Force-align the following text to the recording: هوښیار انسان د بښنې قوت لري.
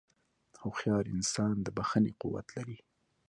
هوښیار 0.61 1.05
انسان 1.15 1.55
د 1.61 1.67
بښنې 1.77 2.11
قوت 2.21 2.47
لري. 2.57 2.77